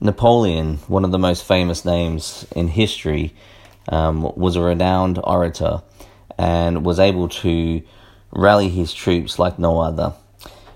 Napoleon, 0.00 0.78
one 0.88 1.04
of 1.04 1.10
the 1.10 1.18
most 1.18 1.44
famous 1.44 1.84
names 1.84 2.46
in 2.56 2.68
history, 2.68 3.34
um, 3.88 4.22
was 4.36 4.56
a 4.56 4.62
renowned 4.62 5.20
orator 5.22 5.82
and 6.38 6.84
was 6.84 6.98
able 6.98 7.28
to 7.28 7.82
rally 8.30 8.68
his 8.68 8.94
troops 8.94 9.38
like 9.38 9.58
no 9.58 9.80
other. 9.80 10.14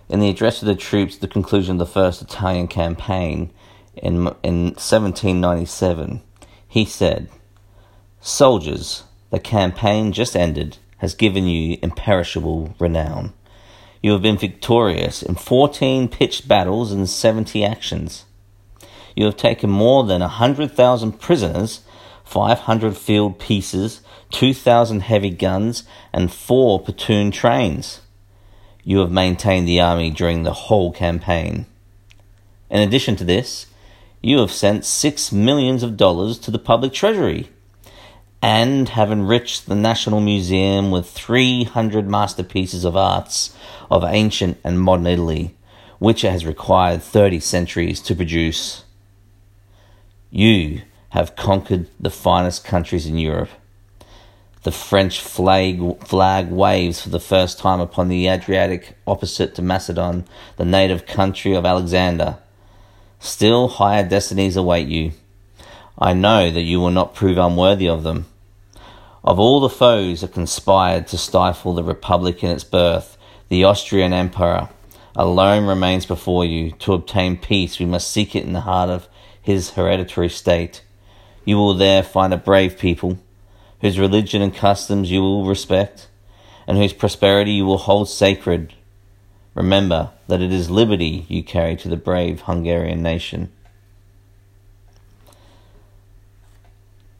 In 0.08 0.20
the 0.20 0.28
address 0.28 0.58
to 0.58 0.66
the 0.66 0.74
troops 0.74 1.14
at 1.14 1.20
the 1.22 1.28
conclusion 1.28 1.72
of 1.72 1.78
the 1.78 1.92
First 1.92 2.20
Italian 2.20 2.68
campaign 2.68 3.50
in, 3.96 4.28
in 4.42 4.74
1797, 4.74 6.20
he 6.68 6.84
said, 6.84 7.28
Soldiers, 8.20 9.04
the 9.30 9.40
campaign 9.40 10.12
just 10.12 10.36
ended 10.36 10.78
has 10.98 11.14
given 11.14 11.46
you 11.46 11.78
imperishable 11.82 12.74
renown. 12.78 13.32
You 14.02 14.12
have 14.12 14.22
been 14.22 14.38
victorious 14.38 15.22
in 15.22 15.34
14 15.34 16.08
pitched 16.08 16.46
battles 16.46 16.92
and 16.92 17.08
70 17.08 17.64
actions. 17.64 18.24
You 19.14 19.26
have 19.26 19.36
taken 19.36 19.70
more 19.70 20.04
than 20.04 20.22
a 20.22 20.26
100,000 20.26 21.20
prisoners, 21.20 21.80
500 22.24 22.96
field 22.96 23.38
pieces, 23.38 24.00
2,000 24.30 25.00
heavy 25.00 25.30
guns, 25.30 25.84
and 26.12 26.32
four 26.32 26.80
platoon 26.80 27.30
trains. 27.30 28.00
You 28.82 28.98
have 28.98 29.10
maintained 29.10 29.68
the 29.68 29.80
army 29.80 30.10
during 30.10 30.42
the 30.42 30.52
whole 30.52 30.92
campaign. 30.92 31.66
In 32.70 32.80
addition 32.80 33.16
to 33.16 33.24
this, 33.24 33.66
you 34.20 34.38
have 34.38 34.50
sent 34.50 34.84
six 34.84 35.30
millions 35.30 35.82
of 35.82 35.96
dollars 35.96 36.38
to 36.40 36.50
the 36.50 36.58
public 36.58 36.92
treasury 36.92 37.50
and 38.42 38.90
have 38.90 39.10
enriched 39.10 39.66
the 39.66 39.74
National 39.74 40.20
Museum 40.20 40.90
with 40.90 41.08
300 41.08 42.08
masterpieces 42.08 42.84
of 42.84 42.96
arts 42.96 43.56
of 43.90 44.04
ancient 44.04 44.58
and 44.64 44.80
modern 44.80 45.06
Italy, 45.06 45.54
which 45.98 46.24
it 46.24 46.30
has 46.30 46.44
required 46.44 47.02
30 47.02 47.40
centuries 47.40 48.00
to 48.00 48.14
produce. 48.14 48.84
You 50.36 50.82
have 51.10 51.36
conquered 51.36 51.86
the 52.00 52.10
finest 52.10 52.64
countries 52.64 53.06
in 53.06 53.18
Europe. 53.18 53.50
The 54.64 54.72
French 54.72 55.20
flag, 55.20 56.04
flag 56.04 56.50
waves 56.50 57.00
for 57.00 57.08
the 57.10 57.20
first 57.20 57.60
time 57.60 57.78
upon 57.78 58.08
the 58.08 58.26
Adriatic 58.26 58.96
opposite 59.06 59.54
to 59.54 59.62
Macedon, 59.62 60.26
the 60.56 60.64
native 60.64 61.06
country 61.06 61.54
of 61.54 61.64
Alexander. 61.64 62.38
Still 63.20 63.68
higher 63.68 64.02
destinies 64.02 64.56
await 64.56 64.88
you. 64.88 65.12
I 65.96 66.14
know 66.14 66.50
that 66.50 66.62
you 66.62 66.80
will 66.80 66.90
not 66.90 67.14
prove 67.14 67.38
unworthy 67.38 67.88
of 67.88 68.02
them. 68.02 68.26
Of 69.22 69.38
all 69.38 69.60
the 69.60 69.68
foes 69.68 70.22
that 70.22 70.32
conspired 70.32 71.06
to 71.08 71.16
stifle 71.16 71.74
the 71.74 71.84
Republic 71.84 72.42
in 72.42 72.50
its 72.50 72.64
birth, 72.64 73.16
the 73.50 73.62
Austrian 73.62 74.12
Emperor 74.12 74.68
alone 75.14 75.64
remains 75.64 76.06
before 76.06 76.44
you. 76.44 76.72
To 76.72 76.92
obtain 76.92 77.36
peace, 77.36 77.78
we 77.78 77.86
must 77.86 78.10
seek 78.10 78.34
it 78.34 78.42
in 78.42 78.52
the 78.52 78.62
heart 78.62 78.90
of 78.90 79.06
his 79.44 79.70
hereditary 79.70 80.28
state. 80.28 80.82
You 81.44 81.56
will 81.56 81.74
there 81.74 82.02
find 82.02 82.34
a 82.34 82.36
brave 82.36 82.76
people, 82.76 83.18
whose 83.80 83.98
religion 83.98 84.42
and 84.42 84.52
customs 84.52 85.12
you 85.12 85.20
will 85.20 85.46
respect, 85.46 86.08
and 86.66 86.76
whose 86.76 86.92
prosperity 86.92 87.52
you 87.52 87.64
will 87.64 87.78
hold 87.78 88.08
sacred. 88.08 88.74
Remember 89.54 90.10
that 90.26 90.42
it 90.42 90.52
is 90.52 90.68
liberty 90.68 91.26
you 91.28 91.44
carry 91.44 91.76
to 91.76 91.88
the 91.88 91.96
brave 91.96 92.40
Hungarian 92.42 93.02
nation. 93.02 93.52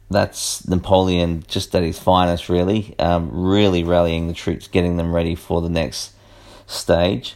that's 0.09 0.67
Napoleon 0.67 1.43
just 1.47 1.75
at 1.75 1.83
his 1.83 1.99
finest, 1.99 2.49
really. 2.49 2.95
Um, 2.99 3.29
really 3.31 3.83
rallying 3.83 4.27
the 4.27 4.33
troops, 4.33 4.67
getting 4.67 4.97
them 4.97 5.13
ready 5.13 5.35
for 5.35 5.61
the 5.61 5.69
next 5.69 6.13
stage, 6.67 7.35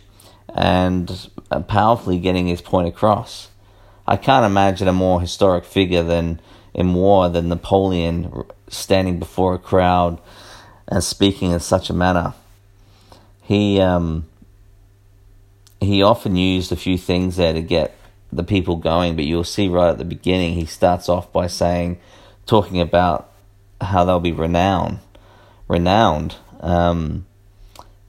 and 0.53 1.29
uh, 1.51 1.61
powerfully 1.61 2.19
getting 2.19 2.47
his 2.47 2.61
point 2.61 2.87
across. 2.87 3.49
I 4.09 4.17
can't 4.17 4.43
imagine 4.43 4.87
a 4.87 4.93
more 4.93 5.21
historic 5.21 5.65
figure 5.65 6.01
than 6.01 6.41
in 6.73 6.95
war 6.95 7.29
than 7.29 7.47
Napoleon 7.47 8.43
standing 8.67 9.19
before 9.19 9.53
a 9.53 9.59
crowd 9.59 10.19
and 10.87 11.03
speaking 11.03 11.51
in 11.51 11.59
such 11.59 11.91
a 11.91 11.93
manner. 11.93 12.33
He 13.43 13.79
um, 13.79 14.25
he 15.79 16.01
often 16.01 16.35
used 16.35 16.71
a 16.71 16.75
few 16.75 16.97
things 16.97 17.35
there 17.35 17.53
to 17.53 17.61
get 17.61 17.95
the 18.33 18.43
people 18.43 18.77
going, 18.77 19.15
but 19.15 19.25
you'll 19.25 19.43
see 19.43 19.67
right 19.67 19.91
at 19.91 19.99
the 19.99 20.05
beginning 20.05 20.55
he 20.55 20.65
starts 20.65 21.07
off 21.07 21.31
by 21.31 21.45
saying 21.45 21.99
talking 22.47 22.81
about 22.81 23.29
how 23.79 24.05
they'll 24.05 24.19
be 24.19 24.31
renowned, 24.31 24.97
renowned, 25.67 26.35
um, 26.61 27.27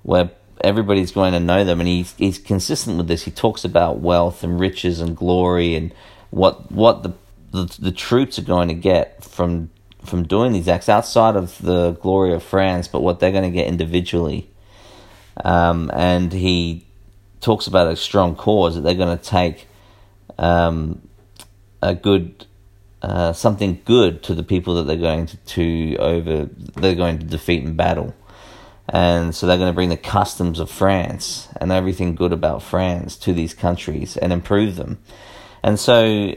where 0.03 0.31
everybody's 0.65 1.13
going 1.13 1.33
to 1.33 1.41
know 1.41 1.65
them, 1.65 1.81
and 1.81 1.89
he's 1.89 2.15
he's 2.15 2.39
consistent 2.39 2.97
with 2.97 3.09
this. 3.09 3.25
He 3.25 3.31
talks 3.31 3.65
about 3.65 4.01
wealth 4.01 4.43
and 4.43 4.59
riches 4.59 5.01
and 5.01 5.17
glory 5.17 5.75
and 5.75 5.93
what 6.31 6.71
what 6.71 7.03
the 7.03 7.13
the, 7.53 7.77
the 7.79 7.93
troops 7.93 8.39
are 8.39 8.43
going 8.43 8.69
to 8.69 8.75
get 8.75 9.25
from 9.25 9.71
from 10.05 10.27
doing 10.27 10.53
these 10.53 10.69
acts 10.69 10.89
outside 10.89 11.37
of 11.37 11.61
the 11.61 11.93
glory 11.93 12.33
of 12.33 12.43
France, 12.43 12.89
but 12.89 13.03
what 13.03 13.21
they're 13.21 13.33
going 13.33 13.45
to 13.45 13.51
get 13.51 13.67
individually. 13.67 14.49
Um, 15.45 15.91
and 15.95 16.33
he 16.33 16.87
talks 17.41 17.67
about 17.67 17.89
a 17.89 17.97
strong 17.97 18.35
cause 18.35 18.75
that 18.75 18.83
they're 18.83 18.95
going 18.95 19.17
to 19.17 19.25
take 19.25 19.67
um, 20.39 21.01
a 21.83 21.95
good 21.95 22.47
uh, 23.03 23.33
something 23.33 23.81
good 23.85 24.23
to 24.23 24.35
the 24.35 24.43
people 24.43 24.75
that 24.75 24.83
they're 24.83 24.97
going 24.97 25.27
to, 25.27 25.37
to 25.39 25.97
over 25.97 26.45
they're 26.77 26.95
going 26.95 27.19
to 27.19 27.27
defeat 27.27 27.63
in 27.63 27.75
battle. 27.75 28.15
And 28.93 29.33
so 29.35 29.47
they're 29.47 29.57
going 29.57 29.71
to 29.71 29.75
bring 29.75 29.89
the 29.89 29.97
customs 29.97 30.59
of 30.59 30.69
France 30.69 31.49
and 31.61 31.71
everything 31.71 32.17
good 32.17 32.33
about 32.33 32.61
France 32.61 33.17
to 33.19 33.33
these 33.33 33.55
countries 33.55 34.17
and 34.17 34.33
improve 34.33 34.75
them. 34.75 34.99
And 35.63 35.79
so 35.79 36.35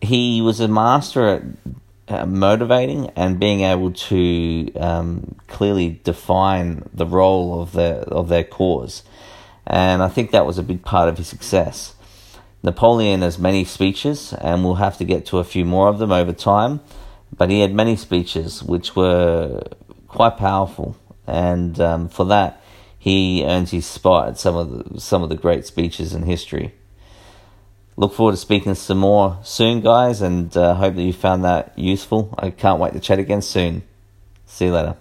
he 0.00 0.40
was 0.40 0.60
a 0.60 0.68
master 0.68 1.28
at 1.28 1.42
uh, 2.08 2.24
motivating 2.24 3.10
and 3.16 3.38
being 3.38 3.60
able 3.60 3.92
to 3.92 4.72
um, 4.76 5.36
clearly 5.46 6.00
define 6.04 6.88
the 6.94 7.04
role 7.04 7.60
of 7.60 7.72
their 7.72 7.96
of 7.96 8.30
their 8.30 8.44
cause. 8.44 9.02
And 9.66 10.02
I 10.02 10.08
think 10.08 10.30
that 10.30 10.46
was 10.46 10.56
a 10.56 10.62
big 10.62 10.82
part 10.82 11.10
of 11.10 11.18
his 11.18 11.28
success. 11.28 11.94
Napoleon 12.62 13.20
has 13.20 13.38
many 13.38 13.64
speeches, 13.64 14.32
and 14.32 14.64
we'll 14.64 14.76
have 14.76 14.96
to 14.98 15.04
get 15.04 15.26
to 15.26 15.38
a 15.38 15.44
few 15.44 15.66
more 15.66 15.88
of 15.88 15.98
them 15.98 16.10
over 16.10 16.32
time. 16.32 16.80
But 17.36 17.50
he 17.50 17.60
had 17.60 17.74
many 17.74 17.94
speeches 17.94 18.62
which 18.62 18.96
were 18.96 19.62
quite 20.08 20.38
powerful, 20.38 20.96
and 21.28 21.78
um, 21.80 22.08
for 22.08 22.24
that, 22.26 22.60
he 22.98 23.44
earns 23.44 23.70
his 23.70 23.86
spot 23.86 24.28
at 24.28 24.38
some 24.38 24.56
of 24.56 24.92
the, 24.92 25.00
some 25.00 25.22
of 25.22 25.28
the 25.28 25.36
great 25.36 25.66
speeches 25.66 26.14
in 26.14 26.22
history. 26.24 26.74
Look 27.96 28.14
forward 28.14 28.32
to 28.32 28.36
speaking 28.38 28.74
some 28.74 28.98
more 28.98 29.38
soon, 29.42 29.80
guys, 29.80 30.22
and 30.22 30.56
uh, 30.56 30.74
hope 30.74 30.94
that 30.94 31.02
you 31.02 31.12
found 31.12 31.44
that 31.44 31.76
useful. 31.76 32.34
I 32.38 32.50
can't 32.50 32.80
wait 32.80 32.92
to 32.92 33.00
chat 33.00 33.18
again 33.18 33.42
soon. 33.42 33.82
See 34.46 34.66
you 34.66 34.72
later. 34.72 34.96